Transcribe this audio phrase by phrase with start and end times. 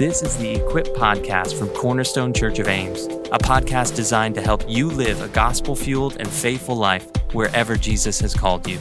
[0.00, 4.64] This is the Equip Podcast from Cornerstone Church of Ames, a podcast designed to help
[4.66, 8.78] you live a gospel fueled and faithful life wherever Jesus has called you.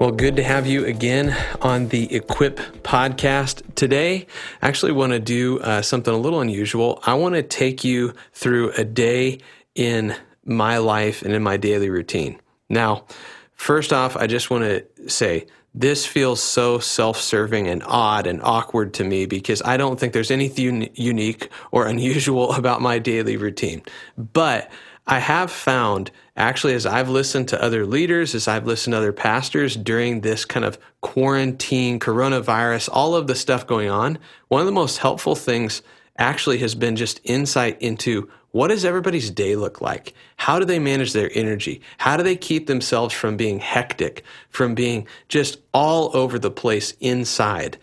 [0.00, 3.60] Well, good to have you again on the Equip podcast.
[3.74, 4.26] Today,
[4.62, 7.00] I actually want to do uh, something a little unusual.
[7.04, 9.40] I want to take you through a day
[9.74, 10.16] in
[10.46, 12.40] my life and in my daily routine.
[12.70, 13.04] Now,
[13.52, 18.40] first off, I just want to say this feels so self serving and odd and
[18.42, 23.36] awkward to me because I don't think there's anything unique or unusual about my daily
[23.36, 23.82] routine.
[24.16, 24.70] But
[25.06, 29.12] I have found, actually, as I've listened to other leaders, as I've listened to other
[29.12, 34.18] pastors during this kind of quarantine, coronavirus, all of the stuff going on,
[34.48, 35.82] one of the most helpful things
[36.16, 40.14] actually has been just insight into what does everybody's day look like?
[40.36, 41.80] How do they manage their energy?
[41.98, 46.94] How do they keep themselves from being hectic, from being just all over the place
[47.00, 47.78] inside?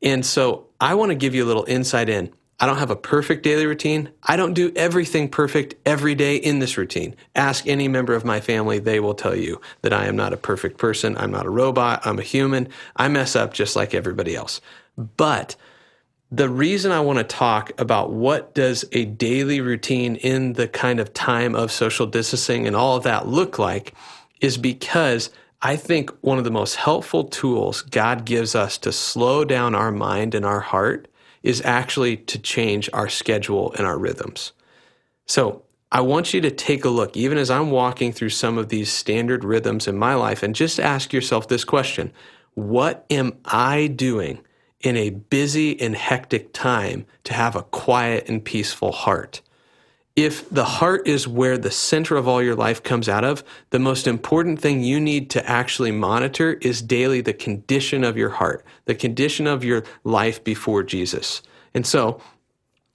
[0.00, 2.32] And so I want to give you a little insight in.
[2.58, 4.12] I don't have a perfect daily routine.
[4.22, 7.16] I don't do everything perfect every day in this routine.
[7.34, 10.38] Ask any member of my family, they will tell you that I am not a
[10.38, 11.18] perfect person.
[11.18, 12.00] I'm not a robot.
[12.06, 12.70] I'm a human.
[12.96, 14.62] I mess up just like everybody else.
[14.96, 15.54] But
[16.36, 20.98] the reason I want to talk about what does a daily routine in the kind
[20.98, 23.94] of time of social distancing and all of that look like
[24.40, 25.30] is because
[25.62, 29.92] I think one of the most helpful tools God gives us to slow down our
[29.92, 31.06] mind and our heart
[31.44, 34.52] is actually to change our schedule and our rhythms.
[35.26, 38.70] So I want you to take a look, even as I'm walking through some of
[38.70, 42.12] these standard rhythms in my life, and just ask yourself this question
[42.54, 44.40] What am I doing?
[44.84, 49.40] In a busy and hectic time to have a quiet and peaceful heart.
[50.14, 53.80] If the heart is where the center of all your life comes out of, the
[53.80, 58.64] most important thing you need to actually monitor is daily the condition of your heart,
[58.84, 61.42] the condition of your life before Jesus.
[61.74, 62.20] And so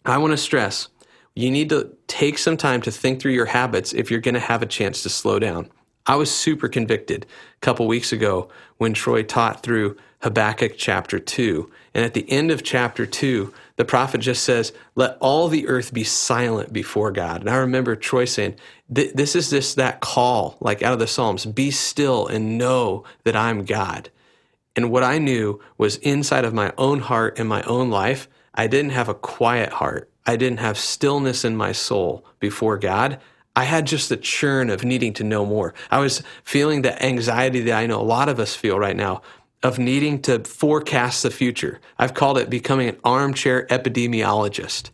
[0.05, 0.87] I want to stress
[1.35, 4.41] you need to take some time to think through your habits if you're going to
[4.41, 5.69] have a chance to slow down.
[6.09, 7.27] I was super convicted
[7.57, 11.69] a couple weeks ago when Troy taught through Habakkuk chapter 2.
[11.93, 15.93] And at the end of chapter 2, the prophet just says, Let all the earth
[15.93, 17.41] be silent before God.
[17.41, 18.55] And I remember Troy saying,
[18.89, 23.35] This is just that call, like out of the Psalms be still and know that
[23.35, 24.09] I'm God.
[24.75, 28.65] And what I knew was inside of my own heart and my own life, I
[28.65, 30.09] didn't have a quiet heart.
[30.25, 33.19] I didn't have stillness in my soul before God.
[33.59, 35.73] I had just the churn of needing to know more.
[35.91, 39.21] I was feeling the anxiety that I know a lot of us feel right now
[39.63, 41.81] of needing to forecast the future.
[41.97, 44.91] I've called it becoming an armchair epidemiologist.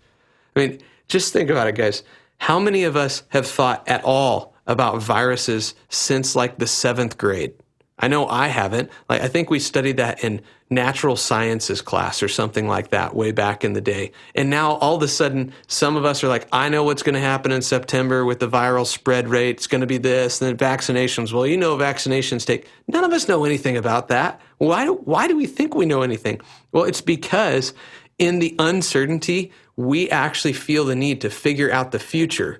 [0.55, 2.01] I mean, just think about it, guys.
[2.39, 7.53] How many of us have thought at all about viruses since like the seventh grade?
[7.99, 8.89] I know I haven't.
[9.07, 13.31] Like, I think we studied that in natural sciences class or something like that way
[13.31, 14.11] back in the day.
[14.33, 17.13] And now all of a sudden, some of us are like, I know what's going
[17.13, 19.57] to happen in September with the viral spread rate.
[19.57, 20.41] It's going to be this.
[20.41, 21.31] And then vaccinations.
[21.31, 22.67] Well, you know, vaccinations take.
[22.87, 24.41] None of us know anything about that.
[24.57, 26.41] Why do, why do we think we know anything?
[26.71, 27.73] Well, it's because
[28.17, 32.59] in the uncertainty, we actually feel the need to figure out the future.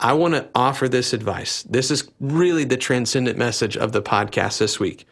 [0.00, 1.62] I want to offer this advice.
[1.62, 5.06] This is really the transcendent message of the podcast this week.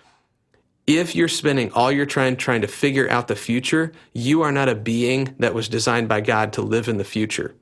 [0.86, 4.68] If you're spending all your time trying to figure out the future, you are not
[4.68, 7.54] a being that was designed by God to live in the future.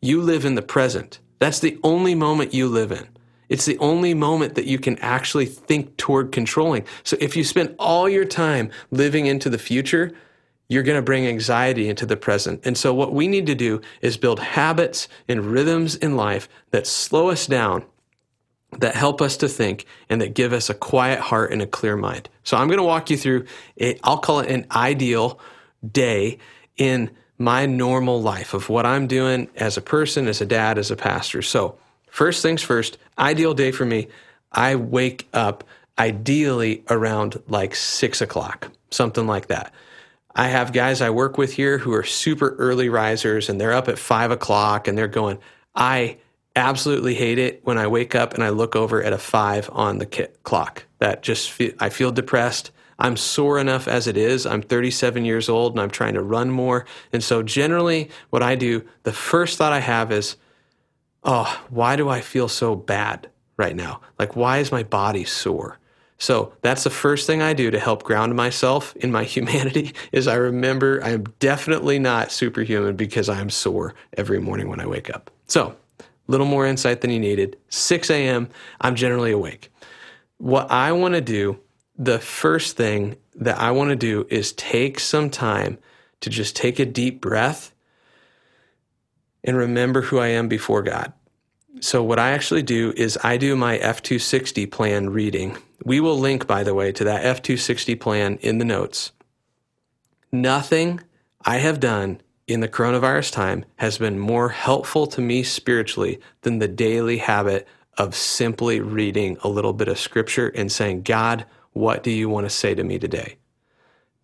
[0.00, 1.20] You live in the present.
[1.38, 3.06] That's the only moment you live in.
[3.48, 6.84] It's the only moment that you can actually think toward controlling.
[7.04, 10.12] So if you spend all your time living into the future,
[10.68, 12.60] you're going to bring anxiety into the present.
[12.64, 16.88] And so, what we need to do is build habits and rhythms in life that
[16.88, 17.84] slow us down,
[18.78, 21.96] that help us to think, and that give us a quiet heart and a clear
[21.96, 22.28] mind.
[22.44, 23.46] So, I'm going to walk you through,
[23.80, 25.38] i I'll call it an ideal
[25.90, 26.38] day
[26.76, 30.90] in my normal life of what I'm doing as a person, as a dad, as
[30.90, 31.42] a pastor.
[31.42, 31.78] So,
[32.08, 34.08] first things first, ideal day for me,
[34.52, 35.64] I wake up
[35.98, 39.72] ideally around like six o'clock, something like that.
[40.34, 43.88] I have guys I work with here who are super early risers and they're up
[43.88, 45.38] at five o'clock and they're going,
[45.74, 46.18] I
[46.56, 49.98] absolutely hate it when I wake up and I look over at a five on
[49.98, 50.06] the
[50.42, 50.84] clock.
[50.98, 52.72] That just, feel, I feel depressed.
[52.98, 54.46] I'm sore enough as it is.
[54.46, 56.86] I'm 37 years old and I'm trying to run more.
[57.12, 60.36] And so generally what I do, the first thought I have is,
[61.22, 64.00] oh, why do I feel so bad right now?
[64.18, 65.78] Like, why is my body sore?
[66.18, 70.26] So that's the first thing I do to help ground myself in my humanity is
[70.26, 74.86] I remember I am definitely not superhuman because I am sore every morning when I
[74.86, 75.30] wake up.
[75.46, 75.76] So
[76.26, 77.56] little more insight than you needed.
[77.68, 78.48] 6 a.m.,
[78.80, 79.72] I'm generally awake.
[80.38, 81.60] What I want to do
[81.98, 85.78] the first thing that I want to do is take some time
[86.20, 87.72] to just take a deep breath
[89.44, 91.12] and remember who I am before God.
[91.80, 95.58] So, what I actually do is I do my F260 plan reading.
[95.84, 99.12] We will link, by the way, to that F260 plan in the notes.
[100.32, 101.00] Nothing
[101.44, 106.58] I have done in the coronavirus time has been more helpful to me spiritually than
[106.58, 107.66] the daily habit
[107.98, 112.46] of simply reading a little bit of scripture and saying, God, what do you want
[112.46, 113.36] to say to me today?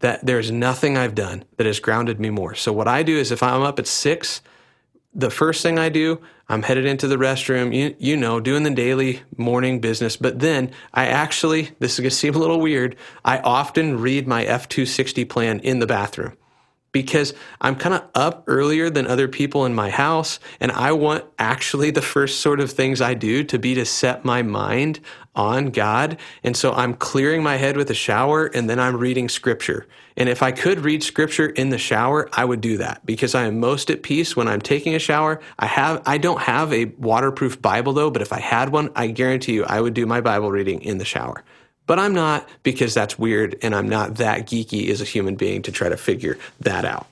[0.00, 2.54] That there's nothing I've done that has grounded me more.
[2.54, 4.40] So, what I do is if I'm up at six,
[5.14, 8.70] the first thing I do, I'm headed into the restroom, you, you know, doing the
[8.70, 10.16] daily morning business.
[10.16, 14.26] But then I actually, this is going to seem a little weird, I often read
[14.26, 16.36] my F260 plan in the bathroom
[16.92, 20.38] because I'm kind of up earlier than other people in my house.
[20.60, 24.24] And I want actually the first sort of things I do to be to set
[24.24, 25.00] my mind
[25.34, 26.18] on God.
[26.44, 29.86] And so I'm clearing my head with a shower and then I'm reading scripture.
[30.16, 33.44] And if I could read scripture in the shower, I would do that because I
[33.46, 35.40] am most at peace when I'm taking a shower.
[35.58, 39.06] I have I don't have a waterproof Bible though, but if I had one, I
[39.06, 41.42] guarantee you I would do my Bible reading in the shower.
[41.86, 45.62] But I'm not because that's weird and I'm not that geeky as a human being
[45.62, 47.06] to try to figure that out.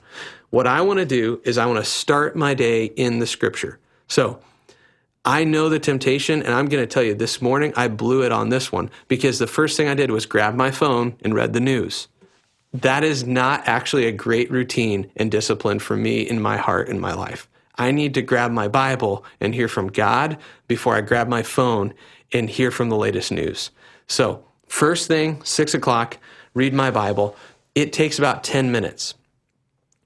[0.49, 3.79] What I want to do is I want to start my day in the scripture.
[4.07, 4.39] So
[5.23, 8.31] I know the temptation, and I'm going to tell you this morning I blew it
[8.31, 11.53] on this one because the first thing I did was grab my phone and read
[11.53, 12.07] the news.
[12.73, 16.99] That is not actually a great routine and discipline for me in my heart and
[16.99, 17.47] my life.
[17.75, 20.37] I need to grab my Bible and hear from God
[20.67, 21.93] before I grab my phone
[22.33, 23.71] and hear from the latest news.
[24.07, 26.17] So First thing, six o'clock,
[26.53, 27.35] read my Bible.
[27.75, 29.15] It takes about 10 minutes.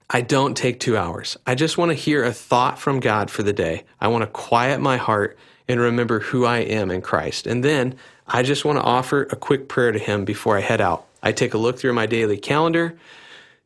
[0.10, 1.38] I don't take two hours.
[1.46, 3.84] I just want to hear a thought from God for the day.
[4.02, 7.46] I want to quiet my heart and remember who I am in Christ.
[7.46, 7.96] And then
[8.28, 11.06] I just want to offer a quick prayer to Him before I head out.
[11.22, 12.98] I take a look through my daily calendar,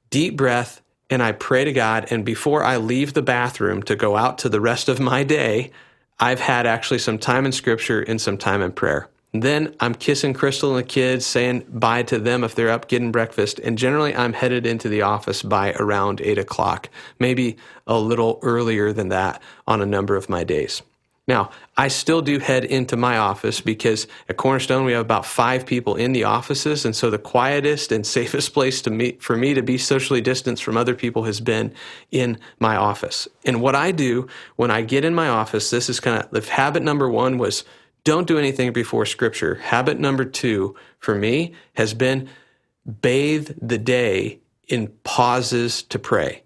[0.10, 2.12] deep breath, and I pray to God.
[2.12, 5.72] And before I leave the bathroom to go out to the rest of my day,
[6.20, 9.10] I've had actually some time in Scripture and some time in prayer.
[9.32, 13.12] Then I'm kissing Crystal and the kids, saying bye to them if they're up getting
[13.12, 13.60] breakfast.
[13.60, 16.90] And generally, I'm headed into the office by around eight o'clock,
[17.20, 20.82] maybe a little earlier than that on a number of my days.
[21.30, 25.64] Now, I still do head into my office because at Cornerstone we have about five
[25.64, 29.54] people in the offices, and so the quietest and safest place to meet for me
[29.54, 31.72] to be socially distanced from other people has been
[32.10, 33.28] in my office.
[33.46, 36.52] And what I do when I get in my office, this is kind of the
[36.52, 37.64] habit number one was
[38.10, 39.54] don't do anything before scripture.
[39.54, 42.28] Habit number two for me has been
[43.02, 46.42] bathe the day in pauses to pray.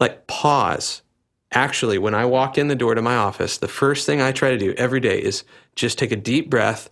[0.00, 1.02] Like pause.
[1.52, 4.48] Actually, when I walk in the door to my office, the first thing I try
[4.48, 5.44] to do every day is
[5.74, 6.88] just take a deep breath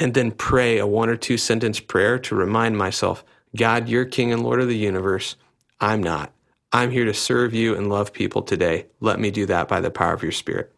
[0.00, 3.24] and then pray a one or two sentence prayer to remind myself
[3.54, 5.36] God, you're King and Lord of the universe.
[5.80, 6.33] I'm not.
[6.74, 8.86] I'm here to serve you and love people today.
[8.98, 10.74] Let me do that by the power of your Spirit.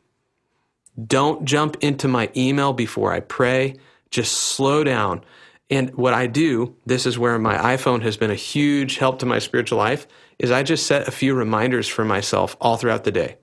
[1.07, 3.77] Don't jump into my email before I pray.
[4.11, 5.25] Just slow down.
[5.71, 9.27] And what I do, this is where my iPhone has been a huge help to
[9.27, 10.07] my spiritual life,
[10.39, 13.39] is I just set a few reminders for myself all throughout the day.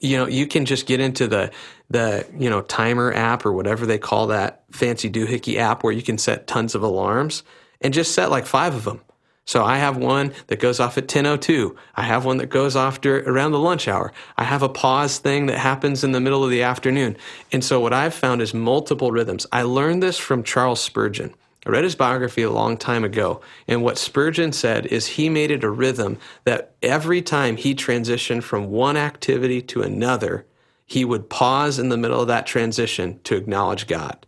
[0.00, 1.50] You know, you can just get into the
[1.88, 6.02] the, you know, timer app or whatever they call that fancy doohickey app where you
[6.02, 7.42] can set tons of alarms
[7.80, 9.00] and just set like 5 of them
[9.48, 11.74] so I have one that goes off at 10:02.
[11.94, 14.12] I have one that goes off around the lunch hour.
[14.36, 17.16] I have a pause thing that happens in the middle of the afternoon.
[17.50, 19.46] And so what I've found is multiple rhythms.
[19.50, 21.34] I learned this from Charles Spurgeon.
[21.64, 25.50] I read his biography a long time ago, and what Spurgeon said is he made
[25.50, 30.44] it a rhythm that every time he transitioned from one activity to another,
[30.84, 34.26] he would pause in the middle of that transition to acknowledge God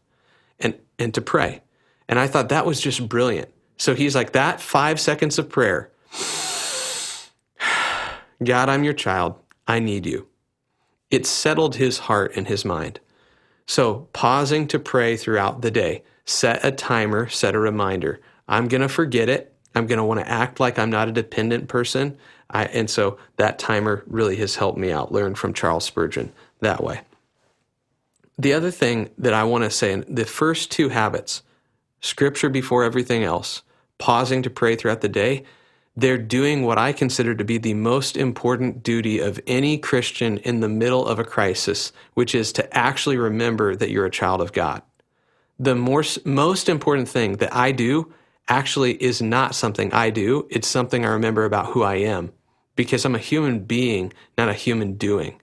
[0.59, 1.61] and, and to pray.
[2.09, 3.51] And I thought that was just brilliant
[3.81, 5.91] so he's like, that five seconds of prayer
[8.45, 9.37] God, I'm your child.
[9.67, 10.29] I need you.
[11.11, 13.01] It settled his heart and his mind.
[13.67, 18.21] So, pausing to pray throughout the day, set a timer, set a reminder.
[18.49, 19.55] I'm going to forget it.
[19.75, 22.19] I'm going to want to act like I'm not a dependent person.
[22.51, 26.83] I, and so that timer really has helped me out, learn from Charles Spurgeon that
[26.85, 27.01] way.
[28.39, 31.43] The other thing that I want to say, the first two habits,
[32.01, 33.63] scripture before everything else,
[34.01, 35.45] pausing to pray throughout the day,
[35.97, 40.61] they're doing what I consider to be the most important duty of any Christian in
[40.61, 44.53] the middle of a crisis, which is to actually remember that you're a child of
[44.53, 44.83] God.
[45.59, 48.13] The more, most important thing that I do
[48.49, 52.33] actually is not something I do, it's something I remember about who I am
[52.77, 55.41] because I'm a human being, not a human doing.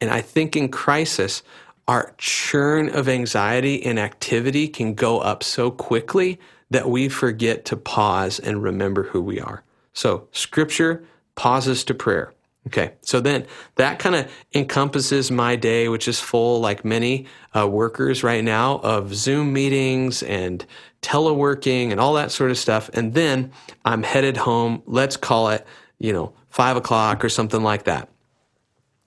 [0.00, 1.42] And I think in crisis,
[1.88, 6.38] our churn of anxiety and activity can go up so quickly
[6.70, 9.62] that we forget to pause and remember who we are.
[9.92, 11.04] So, scripture
[11.34, 12.32] pauses to prayer.
[12.66, 13.46] Okay, so then
[13.76, 18.78] that kind of encompasses my day, which is full, like many uh, workers right now,
[18.78, 20.66] of Zoom meetings and
[21.00, 22.90] teleworking and all that sort of stuff.
[22.92, 23.52] And then
[23.84, 24.82] I'm headed home.
[24.84, 25.64] Let's call it,
[25.98, 28.08] you know, five o'clock or something like that.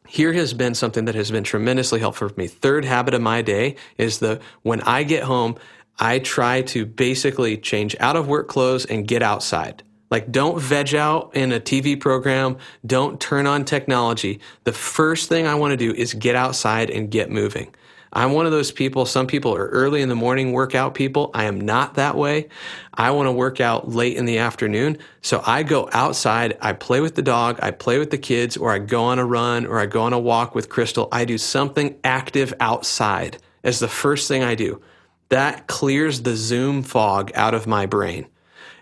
[0.08, 2.48] Here has been something that has been tremendously helpful for me.
[2.48, 5.58] Third habit of my day is the when I get home,
[6.00, 9.84] I try to basically change out of work clothes and get outside.
[10.10, 12.58] Like, don't veg out in a TV program.
[12.86, 14.40] Don't turn on technology.
[14.64, 17.76] The first thing I want to do is get outside and get moving.
[18.12, 19.06] I'm one of those people.
[19.06, 21.30] Some people are early in the morning workout people.
[21.36, 22.50] I am not that way.
[22.92, 24.98] I want to work out late in the afternoon.
[25.22, 28.72] So I go outside, I play with the dog, I play with the kids, or
[28.72, 31.08] I go on a run, or I go on a walk with Crystal.
[31.12, 34.82] I do something active outside as the first thing I do.
[35.30, 38.28] That clears the Zoom fog out of my brain.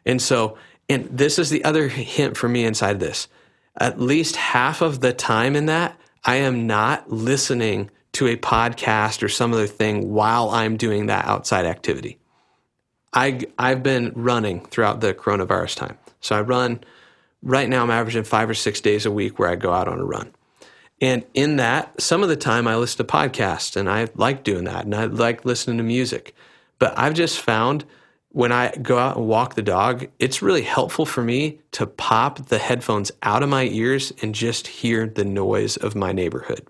[0.06, 0.58] And so
[0.90, 3.28] and this is the other hint for me inside this.
[3.80, 9.22] At least half of the time in that, I am not listening to a podcast
[9.22, 12.18] or some other thing while I'm doing that outside activity.
[13.14, 15.98] I, I've been running throughout the coronavirus time.
[16.22, 16.80] So I run,
[17.44, 20.00] right now, I'm averaging five or six days a week where I go out on
[20.00, 20.34] a run.
[21.00, 24.64] And in that, some of the time I listen to podcasts and I like doing
[24.64, 26.34] that and I like listening to music.
[26.80, 27.86] But I've just found
[28.30, 32.48] when I go out and walk the dog, it's really helpful for me to pop
[32.48, 36.68] the headphones out of my ears and just hear the noise of my neighborhood.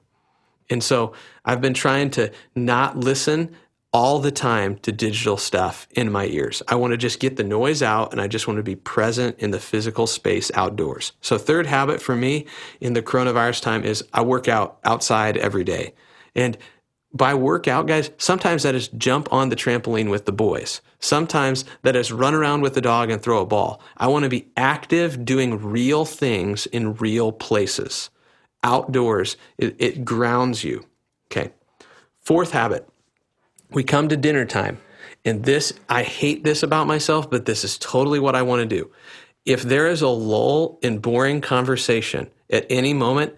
[0.69, 1.13] And so
[1.45, 3.55] I've been trying to not listen
[3.93, 6.61] all the time to digital stuff in my ears.
[6.67, 9.39] I want to just get the noise out and I just want to be present
[9.39, 11.13] in the physical space outdoors.
[11.21, 12.45] So, third habit for me
[12.81, 15.93] in the coronavirus time is I work out outside every day.
[16.35, 16.57] And
[17.13, 20.81] by workout, guys, sometimes that is jump on the trampoline with the boys.
[20.99, 23.81] Sometimes that is run around with the dog and throw a ball.
[23.95, 28.09] I want to be active doing real things in real places.
[28.63, 30.85] Outdoors, it, it grounds you.
[31.31, 31.51] Okay.
[32.19, 32.87] Fourth habit
[33.71, 34.79] we come to dinner time.
[35.25, 38.75] And this, I hate this about myself, but this is totally what I want to
[38.75, 38.91] do.
[39.45, 43.35] If there is a lull in boring conversation at any moment,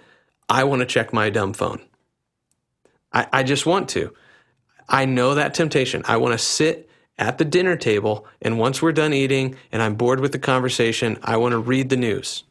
[0.47, 1.81] I want to check my dumb phone.
[3.11, 4.13] I, I just want to.
[4.87, 6.03] I know that temptation.
[6.07, 9.95] I want to sit at the dinner table, and once we're done eating and I'm
[9.95, 12.43] bored with the conversation, I want to read the news.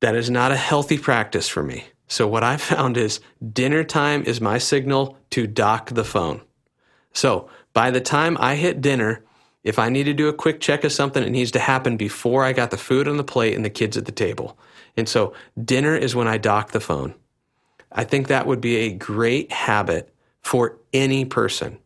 [0.00, 1.86] That is not a healthy practice for me.
[2.08, 3.20] So, what I found is
[3.52, 6.42] dinner time is my signal to dock the phone.
[7.14, 9.24] So, by the time I hit dinner,
[9.62, 12.44] if I need to do a quick check of something, it needs to happen before
[12.44, 14.58] I got the food on the plate and the kids at the table.
[14.96, 17.14] And so, dinner is when I dock the phone.
[17.90, 21.78] I think that would be a great habit for any person.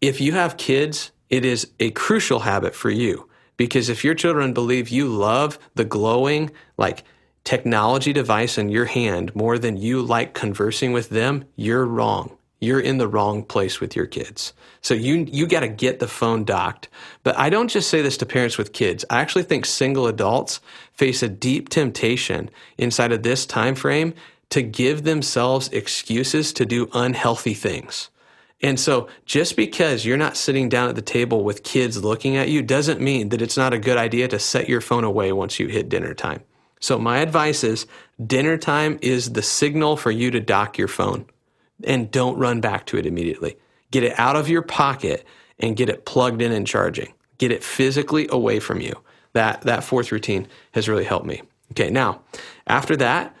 [0.00, 4.52] If you have kids, it is a crucial habit for you because if your children
[4.52, 7.04] believe you love the glowing, like
[7.44, 12.35] technology device in your hand more than you like conversing with them, you're wrong.
[12.58, 14.54] You're in the wrong place with your kids.
[14.80, 16.88] So you you got to get the phone docked.
[17.22, 19.04] But I don't just say this to parents with kids.
[19.10, 20.60] I actually think single adults
[20.92, 22.48] face a deep temptation
[22.78, 24.14] inside of this time frame
[24.50, 28.10] to give themselves excuses to do unhealthy things.
[28.62, 32.48] And so just because you're not sitting down at the table with kids looking at
[32.48, 35.60] you doesn't mean that it's not a good idea to set your phone away once
[35.60, 36.42] you hit dinner time.
[36.80, 37.86] So my advice is
[38.24, 41.26] dinner time is the signal for you to dock your phone
[41.84, 43.56] and don't run back to it immediately.
[43.90, 45.24] Get it out of your pocket
[45.58, 47.12] and get it plugged in and charging.
[47.38, 48.94] Get it physically away from you.
[49.32, 51.42] That that fourth routine has really helped me.
[51.72, 52.22] Okay, now,
[52.66, 53.36] after that,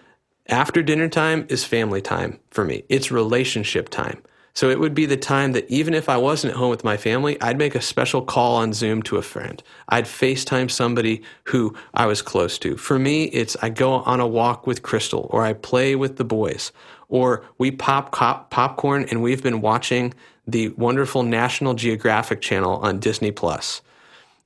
[0.48, 2.84] after dinner time is family time for me.
[2.88, 4.22] It's relationship time.
[4.56, 6.96] So it would be the time that even if I wasn't at home with my
[6.96, 9.62] family, I'd make a special call on Zoom to a friend.
[9.90, 12.78] I'd FaceTime somebody who I was close to.
[12.78, 16.24] For me, it's I go on a walk with Crystal or I play with the
[16.24, 16.72] boys
[17.08, 20.14] or we pop cop- popcorn and we've been watching
[20.46, 23.82] the wonderful National Geographic channel on Disney Plus.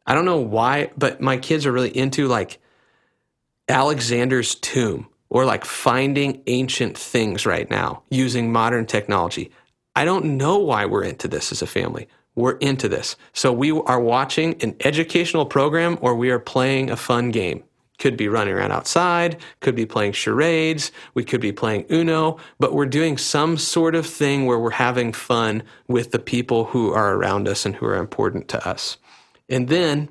[0.07, 2.59] I don't know why, but my kids are really into like
[3.69, 9.50] Alexander's tomb or like finding ancient things right now using modern technology.
[9.95, 12.09] I don't know why we're into this as a family.
[12.35, 13.17] We're into this.
[13.33, 17.64] So we are watching an educational program or we are playing a fun game.
[18.00, 22.75] Could be running around outside, could be playing charades, we could be playing Uno, but
[22.75, 27.14] we're doing some sort of thing where we're having fun with the people who are
[27.14, 28.97] around us and who are important to us.
[29.49, 30.09] And then,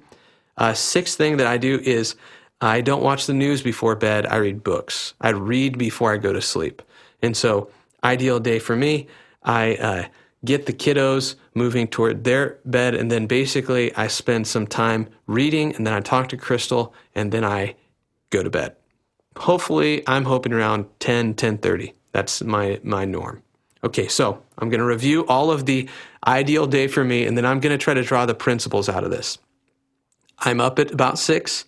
[0.57, 2.15] uh, sixth thing that I do is
[2.61, 4.25] I don't watch the news before bed.
[4.25, 5.13] I read books.
[5.19, 6.81] I read before I go to sleep.
[7.21, 7.69] And so,
[8.03, 9.07] ideal day for me,
[9.43, 10.03] I uh,
[10.45, 15.75] get the kiddos moving toward their bed, and then basically I spend some time reading,
[15.75, 17.75] and then I talk to Crystal, and then I
[18.29, 18.75] go to bed.
[19.37, 21.93] Hopefully, I'm hoping around 10, 10:30.
[22.11, 23.43] That's my my norm.
[23.83, 25.87] Okay, so I'm going to review all of the
[26.27, 29.05] ideal day for me, and then I'm going to try to draw the principles out
[29.05, 29.37] of this.
[30.39, 31.65] I'm up at about six.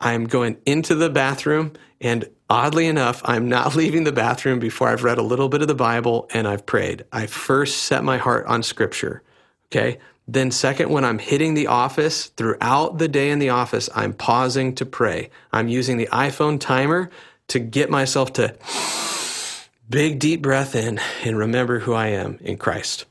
[0.00, 5.04] I'm going into the bathroom, and oddly enough, I'm not leaving the bathroom before I've
[5.04, 7.04] read a little bit of the Bible and I've prayed.
[7.12, 9.22] I first set my heart on Scripture.
[9.66, 9.98] Okay.
[10.28, 14.74] Then, second, when I'm hitting the office throughout the day in the office, I'm pausing
[14.76, 15.30] to pray.
[15.52, 17.10] I'm using the iPhone timer
[17.48, 18.56] to get myself to
[19.88, 23.04] big, deep breath in and remember who I am in Christ.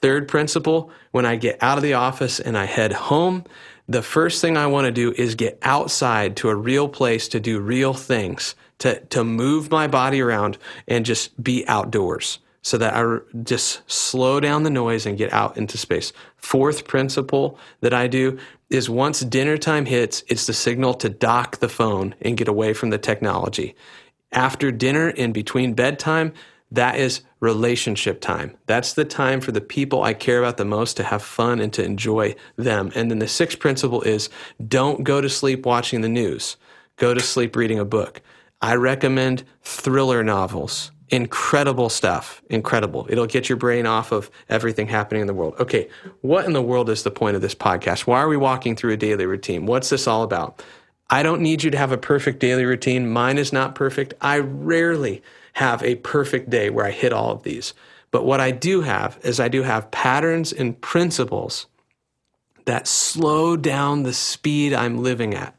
[0.00, 3.44] Third principle when I get out of the office and I head home,
[3.88, 7.40] the first thing I want to do is get outside to a real place to
[7.40, 12.94] do real things, to, to move my body around and just be outdoors so that
[12.94, 16.12] I just slow down the noise and get out into space.
[16.36, 18.38] Fourth principle that I do
[18.70, 22.72] is once dinner time hits, it's the signal to dock the phone and get away
[22.72, 23.74] from the technology.
[24.30, 26.32] After dinner and between bedtime,
[26.72, 28.56] that is relationship time.
[28.66, 31.72] That's the time for the people I care about the most to have fun and
[31.74, 32.90] to enjoy them.
[32.94, 34.30] And then the sixth principle is
[34.66, 36.56] don't go to sleep watching the news,
[36.96, 38.22] go to sleep reading a book.
[38.62, 40.92] I recommend thriller novels.
[41.10, 42.40] Incredible stuff.
[42.48, 43.06] Incredible.
[43.10, 45.54] It'll get your brain off of everything happening in the world.
[45.60, 45.90] Okay,
[46.22, 48.06] what in the world is the point of this podcast?
[48.06, 49.66] Why are we walking through a daily routine?
[49.66, 50.62] What's this all about?
[51.10, 53.10] I don't need you to have a perfect daily routine.
[53.10, 54.14] Mine is not perfect.
[54.22, 55.22] I rarely
[55.52, 57.74] have a perfect day where I hit all of these.
[58.10, 61.66] But what I do have is I do have patterns and principles
[62.64, 65.56] that slow down the speed I'm living at,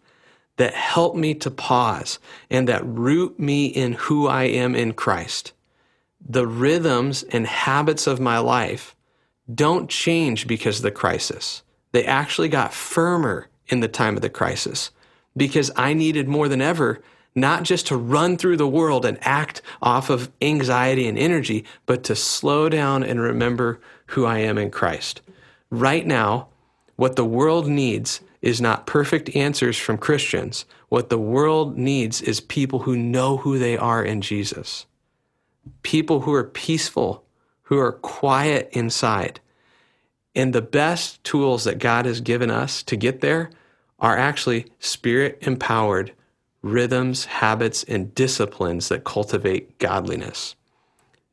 [0.57, 2.19] that help me to pause,
[2.49, 5.51] and that root me in who I am in Christ.
[6.25, 8.95] The rhythms and habits of my life
[9.53, 11.63] don't change because of the crisis.
[11.91, 14.91] They actually got firmer in the time of the crisis
[15.35, 17.01] because I needed more than ever
[17.35, 22.03] not just to run through the world and act off of anxiety and energy, but
[22.03, 25.21] to slow down and remember who I am in Christ.
[25.69, 26.49] Right now,
[26.95, 30.65] what the world needs is not perfect answers from Christians.
[30.89, 34.85] What the world needs is people who know who they are in Jesus.
[35.81, 37.23] People who are peaceful,
[37.63, 39.39] who are quiet inside.
[40.35, 43.49] And the best tools that God has given us to get there
[43.97, 46.11] are actually spirit empowered
[46.63, 50.55] rhythms, habits, and disciplines that cultivate godliness.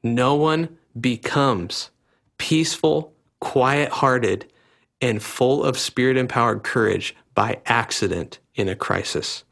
[0.03, 1.91] No one becomes
[2.37, 4.53] peaceful, quiet hearted,
[5.01, 9.45] and full of spirit empowered courage by accident in a crisis.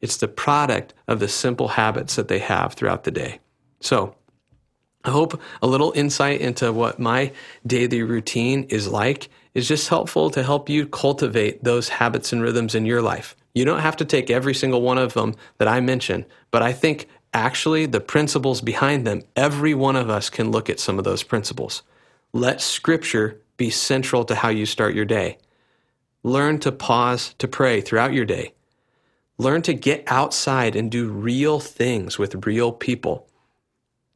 [0.00, 3.40] It's the product of the simple habits that they have throughout the day.
[3.80, 4.14] So,
[5.04, 7.32] I hope a little insight into what my
[7.66, 12.74] daily routine is like is just helpful to help you cultivate those habits and rhythms
[12.74, 13.36] in your life.
[13.54, 16.72] You don't have to take every single one of them that I mention, but I
[16.72, 21.04] think actually the principles behind them, every one of us can look at some of
[21.04, 21.82] those principles.
[22.32, 25.38] Let scripture be central to how you start your day.
[26.22, 28.54] Learn to pause to pray throughout your day.
[29.38, 33.26] Learn to get outside and do real things with real people.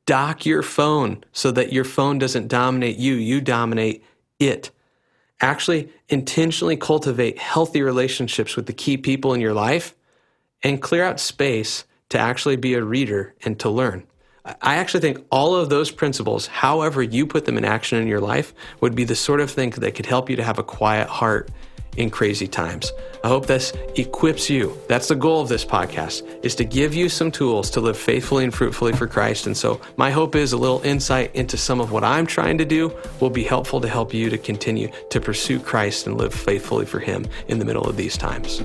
[0.06, 4.04] Dock your phone so that your phone doesn't dominate you, you dominate
[4.38, 4.70] it
[5.40, 9.94] actually intentionally cultivate healthy relationships with the key people in your life
[10.62, 14.06] and clear out space to actually be a reader and to learn.
[14.44, 18.20] I actually think all of those principles, however you put them in action in your
[18.20, 18.52] life,
[18.82, 21.50] would be the sort of thing that could help you to have a quiet heart
[21.96, 22.92] in crazy times.
[23.22, 24.76] I hope this equips you.
[24.86, 28.44] That's the goal of this podcast is to give you some tools to live faithfully
[28.44, 29.46] and fruitfully for Christ.
[29.46, 32.66] And so my hope is a little insight into some of what I'm trying to
[32.66, 36.84] do will be helpful to help you to continue to pursue Christ and live faithfully
[36.84, 38.62] for him in the middle of these times.